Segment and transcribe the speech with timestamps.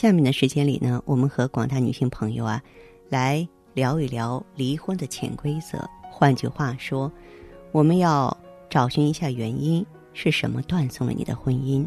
[0.00, 2.62] 下面的时间里呢，我们和广大女性朋友啊，
[3.08, 3.44] 来
[3.74, 5.76] 聊一聊离婚的潜规则。
[6.08, 7.10] 换句话说，
[7.72, 8.38] 我们要
[8.70, 11.84] 找寻一下原因是什么断送了你的婚姻。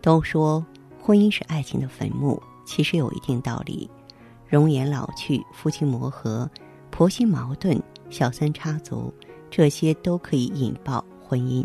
[0.00, 0.64] 都说
[0.98, 3.90] 婚姻是爱情的坟墓，其实有一定道理。
[4.48, 6.50] 容颜老去，夫妻磨合，
[6.90, 7.78] 婆媳矛盾，
[8.08, 9.12] 小三插足，
[9.50, 11.62] 这些都可以引爆婚姻。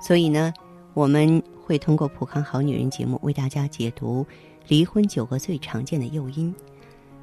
[0.00, 0.54] 所以呢，
[0.94, 4.24] 我们会通过《普康好女人》节目为大家解读。
[4.68, 6.54] 离婚九个最常见的诱因，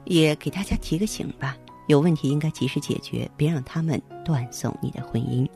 [0.05, 1.57] 也给大家提个醒吧。
[1.87, 5.47] 有问题应该及时解决，别让他们断送你的婚姻。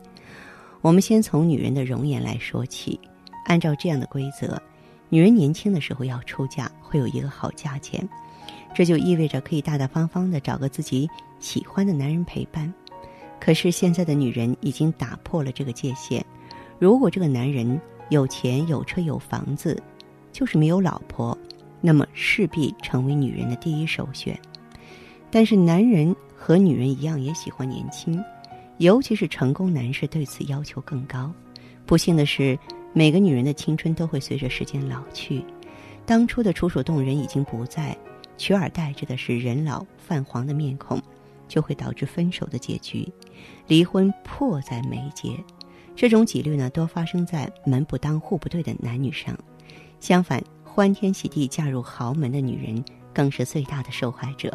[0.80, 2.98] 我们先从女人的容颜来说起。
[3.46, 4.60] 按照这样的规则，
[5.10, 8.08] 女人年轻的时候要出嫁，会有一个好价钱，
[8.74, 12.72] 这就意味着可以大大方方的找个自己喜欢的男人陪伴。
[13.38, 16.24] 可是现在的女人已经打破了这个界限。
[16.78, 19.80] 如果这个男人有钱、有车、有房子，
[20.32, 21.36] 就是没有老婆。
[21.86, 24.40] 那么势必成为女人的第一首选，
[25.30, 28.24] 但是男人和女人一样也喜欢年轻，
[28.78, 31.30] 尤其是成功男士对此要求更高。
[31.84, 32.58] 不幸的是，
[32.94, 35.44] 每个女人的青春都会随着时间老去，
[36.06, 37.94] 当初的楚楚动人已经不在，
[38.38, 40.98] 取而代之的是人老泛黄的面孔，
[41.48, 43.06] 就会导致分手的结局，
[43.66, 45.36] 离婚迫在眉睫。
[45.94, 49.38] 这种几率呢，多发生在门不当户不对的男女上，
[50.00, 50.42] 相反。
[50.74, 54.52] 欢天喜地嫁入豪门的女人更是最大的受害者。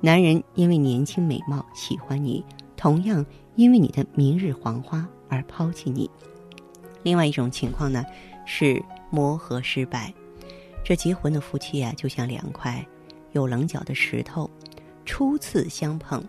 [0.00, 2.44] 男人因为年轻美貌喜欢你，
[2.76, 3.24] 同样
[3.54, 6.10] 因为你的明日黄花而抛弃你。
[7.04, 8.04] 另外一种情况呢，
[8.44, 10.12] 是磨合失败。
[10.82, 12.84] 这结婚的夫妻啊，就像两块
[13.30, 14.50] 有棱角的石头，
[15.04, 16.20] 初次相碰，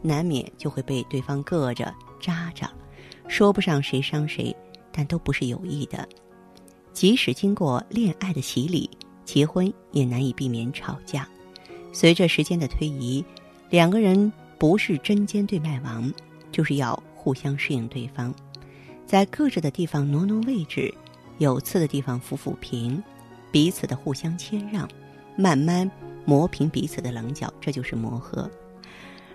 [0.00, 2.68] 难免就会被对方硌着扎着，
[3.28, 4.52] 说不上谁伤谁，
[4.90, 6.08] 但都不是有意的。
[6.92, 8.88] 即使经过恋爱的洗礼，
[9.24, 11.26] 结婚也难以避免吵架。
[11.92, 13.24] 随着时间的推移，
[13.70, 16.12] 两个人不是针尖对麦芒，
[16.50, 18.34] 就是要互相适应对方，
[19.06, 20.92] 在各自的地方挪挪位置，
[21.38, 23.02] 有刺的地方抚抚平，
[23.50, 24.88] 彼此的互相谦让，
[25.36, 25.90] 慢慢
[26.24, 28.50] 磨平彼此的棱角，这就是磨合。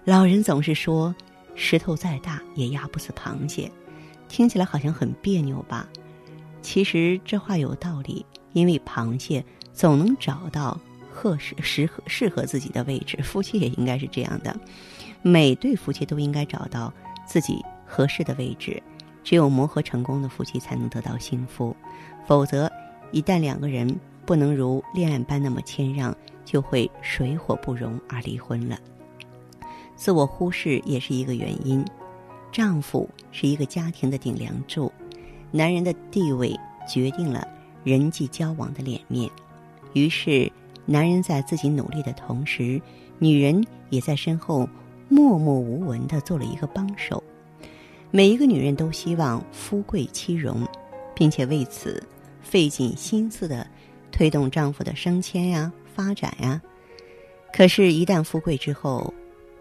[0.04, 1.14] 老人总是说
[1.54, 3.70] ：“石头再大也压不死螃蟹”，
[4.30, 5.88] 听起来好像很别扭吧？
[6.62, 10.80] 其实这话有道理，因为螃蟹总能找到
[11.12, 13.18] 合适、适合、适合自己的位置。
[13.24, 14.56] 夫妻也应该是这样的，
[15.22, 16.94] 每对夫妻都应该找到
[17.26, 18.82] 自己合适的位置。
[19.24, 21.76] 只有磨合成功的夫妻才能得到幸福，
[22.26, 22.72] 否则，
[23.12, 26.16] 一旦两个人不能如恋爱般那么谦让，
[26.46, 28.80] 就会水火不容而离婚了。
[29.98, 31.84] 自我忽视也是一个原因。
[32.54, 34.92] 丈夫是一个家庭的顶梁柱。
[35.52, 36.54] 男人的地位
[36.88, 37.48] 决定了
[37.84, 39.30] 人际交往的脸面，
[39.94, 40.52] 于是
[40.86, 42.82] 男人在自己努力的同时，
[43.18, 44.68] 女人也在身后
[45.08, 47.24] 默默无闻的做了一个帮手。
[48.12, 50.68] 每一个女人都希望夫贵妻荣，
[51.16, 52.04] 并且为此
[52.42, 53.66] 费尽心思的
[54.12, 56.62] 推动丈夫的升迁呀、发展呀。
[57.54, 59.14] 可是，一旦富贵之后，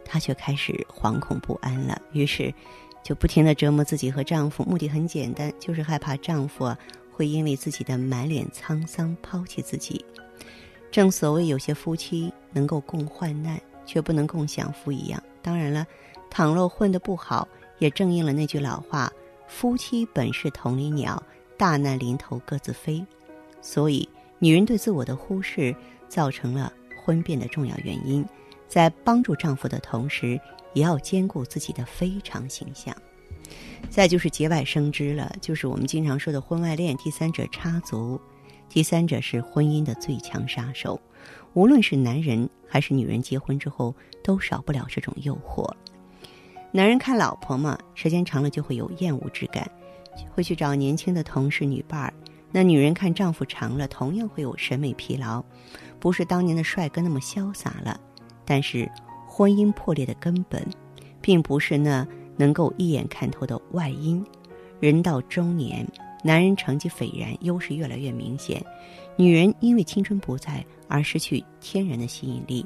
[0.05, 2.03] 她却开始惶恐不安了。
[2.13, 2.53] 于是。
[3.06, 6.75] 就不停的折磨自己和丈夫，目的很简单，就是害怕丈夫
[7.12, 10.05] 会因为自己的满脸沧桑抛弃自己。
[10.91, 15.22] 正所谓有些夫妻能够共患难，却不能共享福一样。
[15.41, 15.87] 当然了，
[16.28, 17.47] 倘若混得不好，
[17.78, 19.12] 也正应了那句老话：
[19.47, 21.23] 夫妻本是同林鸟，
[21.56, 23.06] 大难临头各自飞。
[23.61, 24.08] 所以，
[24.41, 25.73] 女人对自我的忽视，
[26.08, 26.73] 造成了
[27.05, 28.26] 婚变的重要原因。
[28.67, 30.41] 在帮助丈夫的同时，
[30.76, 32.94] 也要兼顾自己的非常形象。
[33.88, 38.20] 再就是节外生枝了，就是我们经常说的婚外恋，第三者插足，
[38.69, 41.00] 第三者是婚姻的最强杀手。
[41.55, 45.67] 无论是男人还是女人，结婚之后都少不了这种诱惑。
[46.73, 49.67] 男人看老婆嘛，时间长了就会有厌恶之感，
[50.31, 52.12] 会去找年轻的同事、女伴儿。
[52.52, 55.43] 那女人看丈夫长了，同样会有审美疲劳，
[55.99, 57.99] 不是当年的帅哥那么潇洒了。
[58.44, 58.90] 但是，
[59.37, 60.67] 婚姻破裂的根本，
[61.21, 64.25] 并不是那能够一眼看透的外因。
[64.81, 65.87] 人到中年，
[66.25, 68.59] 男人成绩斐然，优势越来越明显；
[69.15, 72.65] 女人因为青春不在而失去天然的吸引力。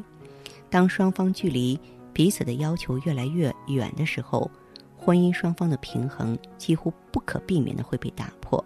[0.69, 1.76] 当双方距离
[2.12, 4.49] 彼此的要求越来越远的时候，
[4.96, 8.64] 婚姻双方的平衡几乎不可避免的会被打破。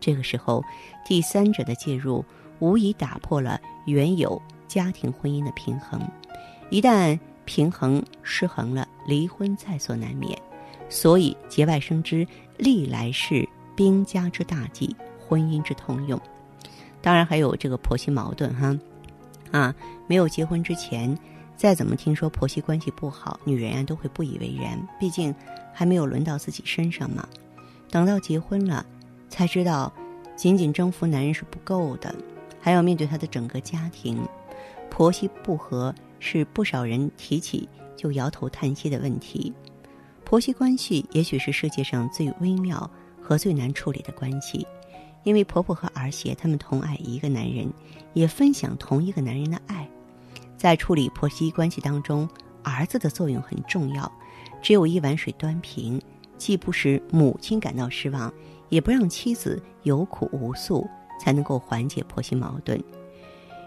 [0.00, 0.60] 这个时候，
[1.06, 2.24] 第三者的介入
[2.58, 6.00] 无疑打破了原有家庭婚姻的平衡。
[6.70, 10.38] 一旦平衡失衡了，离婚在所难免。
[10.88, 12.26] 所以，节外生枝
[12.56, 16.20] 历来是兵家之大忌，婚姻之通用。
[17.00, 18.78] 当然，还有这个婆媳矛盾哈，
[19.50, 19.74] 啊，
[20.06, 21.16] 没有结婚之前，
[21.56, 25.34] 再怎么听说婆媳关系不好，女人啊都会不以为然，毕竟
[25.72, 27.26] 还没有轮到自己身上嘛。
[27.90, 28.84] 等到结婚了，
[29.28, 29.92] 才知道，
[30.36, 32.14] 仅仅征服男人是不够的，
[32.60, 34.18] 还要面对他的整个家庭。
[34.90, 35.92] 婆媳不和
[36.26, 39.52] 是不少人提起就摇头叹息的问题。
[40.24, 42.90] 婆媳关系也许是世界上最微妙
[43.20, 44.66] 和最难处理的关系，
[45.22, 47.70] 因为婆婆和儿媳她们同爱一个男人，
[48.14, 49.86] 也分享同一个男人的爱。
[50.56, 52.26] 在处理婆媳关系当中，
[52.62, 54.10] 儿子的作用很重要。
[54.62, 56.00] 只有一碗水端平，
[56.38, 58.32] 既不使母亲感到失望，
[58.70, 60.88] 也不让妻子有苦无诉，
[61.20, 62.82] 才能够缓解婆媳矛盾。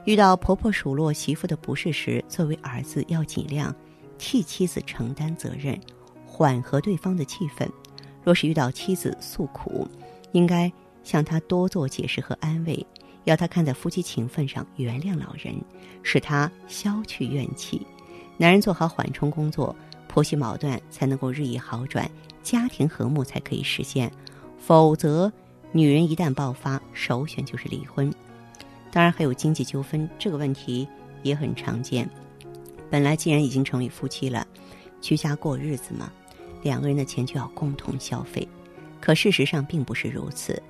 [0.07, 3.75] 遇到婆婆数落媳妇的不是时，作为儿子要尽量
[4.17, 5.77] 替妻子承担责任。
[6.25, 7.67] 缓和对方的气氛，
[8.23, 9.85] 若是遇到妻子诉苦，
[10.31, 10.71] 应该
[11.03, 12.87] 向她多做解释和安慰，
[13.25, 15.53] 要她看在夫妻情分上原谅老人，
[16.03, 17.85] 使她消去怨气。
[18.37, 19.75] 男人做好缓冲工作，
[20.07, 22.09] 婆媳矛盾才能够日益好转，
[22.41, 24.09] 家庭和睦才可以实现。
[24.57, 25.29] 否则，
[25.73, 28.09] 女人一旦爆发，首选就是离婚。
[28.91, 30.87] 当然，还有经济纠纷这个问题
[31.23, 32.09] 也很常见。
[32.89, 34.47] 本来既然已经成为夫妻了，
[35.01, 36.11] 居家过日子嘛。
[36.63, 38.45] 两个人的钱就要共同消费，
[38.99, 40.61] 可事实上并不是如此。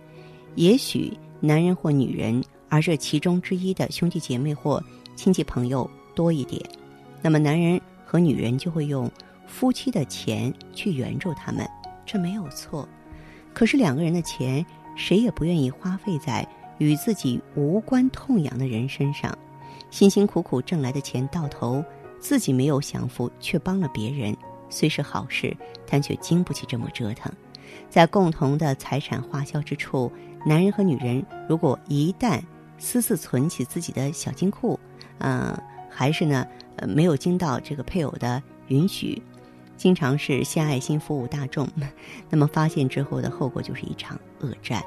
[0.56, 4.84] 也许男人或女人，而这其中之一的兄弟姐妹或
[5.16, 6.62] 亲戚朋友多一点，
[7.22, 9.10] 那么男人和女人就会用
[9.48, 11.66] 夫妻的钱去援助他们，
[12.06, 12.88] 这没有错。
[13.54, 14.64] 可是两个人的钱，
[14.96, 19.38] 谁也不愿意花费在与自己无关痛痒的人身上。
[19.90, 21.84] 辛辛苦苦挣来的钱到头，
[22.20, 24.36] 自己没有享福，却帮了别人。
[24.70, 25.56] 虽是好事，
[25.90, 27.32] 但却经不起这么折腾。
[27.90, 30.12] 在共同的财产花销之处，
[30.46, 32.42] 男人和女人如果一旦
[32.78, 34.78] 私自存起自己的小金库，
[35.20, 35.58] 嗯，
[35.90, 36.46] 还是呢，
[36.76, 39.22] 呃，没有经到这个配偶的允许，
[39.78, 41.68] 经常是献爱心服务大众，
[42.30, 44.84] 那么发现之后的后果就是一场恶战。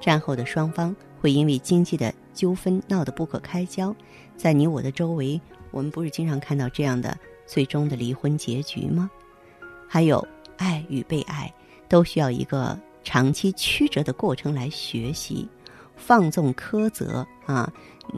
[0.00, 0.94] 战后的双方
[1.24, 3.96] 会因为经济的纠纷闹得不可开交。
[4.36, 5.40] 在你我的周围，
[5.70, 7.16] 我们不是经常看到这样的
[7.46, 9.10] 最终的离婚结局吗？
[9.88, 10.22] 还有
[10.58, 11.50] 爱与被爱，
[11.88, 15.48] 都需要一个长期曲折的过程来学习。
[15.96, 17.72] 放纵苛责啊，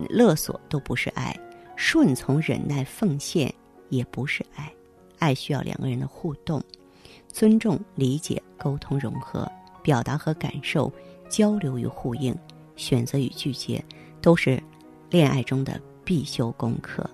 [0.08, 1.32] 勒索都不是爱；
[1.76, 3.54] 顺从忍耐奉献
[3.88, 4.72] 也不是爱。
[5.20, 6.60] 爱需要两个人的互动、
[7.28, 9.48] 尊重、理解、沟通、融合、
[9.80, 10.92] 表达和感受、
[11.28, 12.36] 交流与呼应、
[12.76, 13.82] 选择与拒绝，
[14.20, 14.62] 都是
[15.10, 17.08] 恋爱中的必修功课。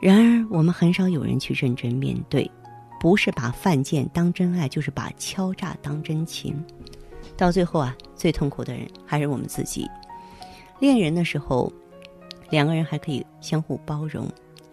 [0.00, 2.50] 然而，我们很少有人去认真面对。
[2.98, 6.64] 不是把犯贱当真爱，就是把敲诈当真情。
[7.36, 9.86] 到最后啊，最痛苦的人还是我们自己。
[10.80, 11.70] 恋人的时候，
[12.48, 14.26] 两个人还可以相互包容、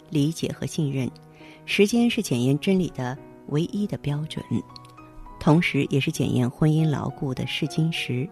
[0.08, 1.08] 理解和信任。
[1.66, 3.16] 时间是检验真理的
[3.48, 4.42] 唯一的标准，
[5.38, 8.28] 同时也是检验婚姻牢固的试金石。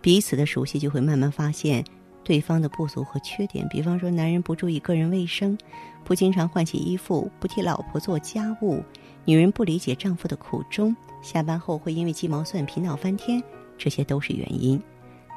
[0.00, 1.84] 彼此的熟悉，就会慢慢发现
[2.24, 3.66] 对方的不足和缺点。
[3.68, 5.56] 比方说，男人不注意个人卫生，
[6.04, 8.82] 不经常换洗衣服，不替老婆做家务。
[9.26, 13.42] 女人不理解丈夫的苦衷，下班后会因为鸡毛蒜皮闹翻天，
[13.76, 14.80] 这些都是原因。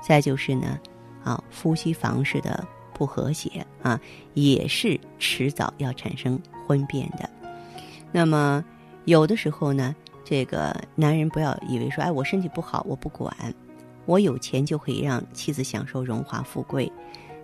[0.02, 0.80] 再就是呢，
[1.24, 4.00] 啊，夫妻房事的不和谐啊，
[4.34, 7.30] 也是迟早要产生婚变的。
[8.12, 8.64] 那么，
[9.04, 9.94] 有的时候呢，
[10.24, 13.36] 这个男人不要以为说，哎，我身体不好，我不管，
[14.06, 16.92] 我有钱就可以让妻子享受荣华富贵。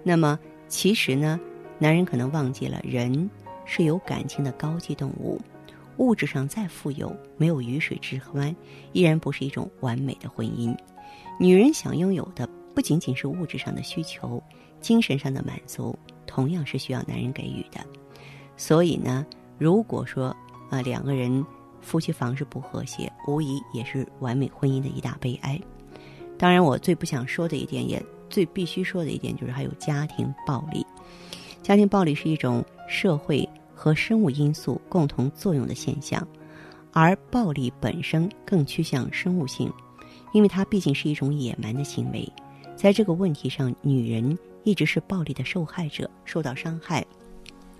[0.03, 0.37] 那么，
[0.67, 1.39] 其实呢，
[1.77, 3.29] 男人可能忘记了，人
[3.65, 5.39] 是有感情的高级动物。
[5.97, 8.55] 物质上再富有，没有鱼水之欢，
[8.93, 10.73] 依然不是一种完美的婚姻。
[11.37, 14.41] 女人想拥有的不仅仅是物质上的需求，
[14.79, 17.81] 精神上的满足同样是需要男人给予的。
[18.55, 19.25] 所以呢，
[19.57, 20.35] 如果说
[20.69, 21.45] 啊两个人
[21.81, 25.59] 夫妻房事不和谐，无疑也是完美婚姻的一大悲哀。
[26.39, 30.83] 当然，我最不想说的一点，也最必须说的一点，就是还有家庭暴力。
[31.61, 33.47] 家庭暴力是一种社会。
[33.81, 36.27] 和生物因素共同作用的现象，
[36.91, 39.71] 而暴力本身更趋向生物性。
[40.33, 42.29] 因为它毕竟是一种野蛮的行为。
[42.75, 47.05] 在这个问题上，女人一直是暴力的受害者，受到伤害，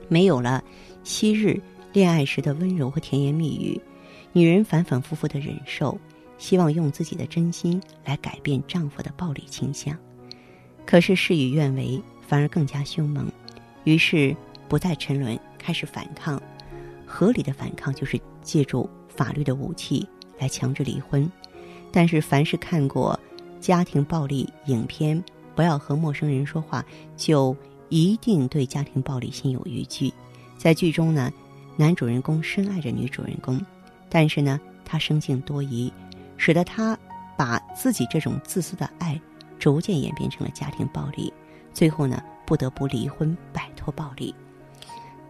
[0.07, 0.63] 没有了
[1.03, 1.61] 昔日
[1.91, 3.77] 恋爱时的温柔和甜言蜜语，
[4.31, 5.99] 女人反反复复的忍受，
[6.39, 9.95] 希望用自己的真心来改变丈夫的暴力倾向。
[10.87, 13.31] 可是事与愿违，反而更加凶猛，
[13.83, 14.35] 于是
[14.67, 16.41] 不再沉沦，开始反抗。
[17.05, 20.07] 合理的反抗就是借助法律的武器
[20.39, 21.31] 来强制离婚。
[21.91, 23.19] 但是，凡是看过
[23.59, 25.21] 家庭暴力影片，
[25.55, 26.85] 不要和陌生人说话，
[27.17, 27.55] 就
[27.89, 30.13] 一定对家庭暴力心有余悸。
[30.55, 31.33] 在剧中呢，
[31.75, 33.59] 男主人公深爱着女主人公，
[34.07, 35.91] 但是呢，他生性多疑，
[36.39, 36.97] 使得他
[37.37, 39.19] 把自己这种自私的爱
[39.59, 41.31] 逐渐演变成了家庭暴力，
[41.73, 44.33] 最后呢，不得不离婚摆脱暴力。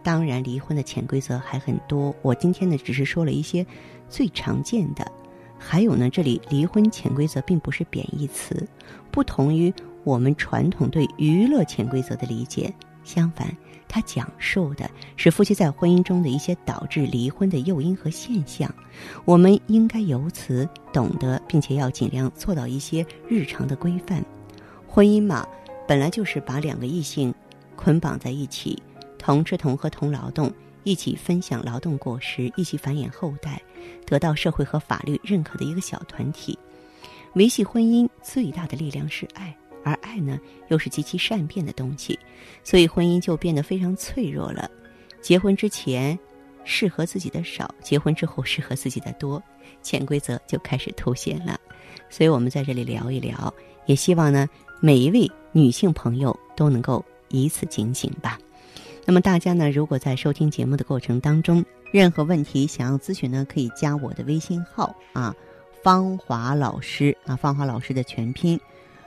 [0.04, 3.66] 当然，离婚的潜规则还很多，我今天呢，只是说了一些
[4.08, 5.10] 最常见的。
[5.58, 8.66] 还有呢，这里离婚潜规则并不是贬义词，
[9.10, 9.74] 不同于
[10.04, 12.72] 我们传统对娱乐潜规则的理解。
[13.02, 13.54] 相反，
[13.92, 18.72] 它讲述的是夫妻在婚姻中的一些导致离婚的诱因和现象。
[19.24, 24.24] 我们应该由此懂得，并且要尽量做到一些日常的规范。
[24.86, 25.44] 婚姻嘛，
[25.88, 27.34] 本来就是把两个异性
[27.74, 28.80] 捆绑在一起，
[29.18, 30.52] 同吃同喝同劳动。
[30.82, 33.60] 一起分享劳动果实，一起繁衍后代，
[34.06, 36.58] 得到社会和法律认可的一个小团体。
[37.34, 42.18] 维系婚姻最大的力量是爱，而爱呢，又是极其善变的东西，
[42.64, 44.70] 所以婚姻就变得非常脆弱了。
[45.20, 46.18] 结婚之前
[46.64, 49.42] 适合自己的少，结婚之后适合自己的多，
[49.82, 51.58] 潜规则就开始凸显了。
[52.08, 53.52] 所以我们在这里聊一聊，
[53.86, 54.48] 也希望呢，
[54.80, 58.38] 每一位女性朋友都能够以此警醒吧。
[59.06, 65.34] 那么大家呢，如果在收听节目的过程当中，任何问题想要咨询呢，可以加我的微信号啊，
[65.82, 68.60] 芳华老师啊，芳华老师的全拼，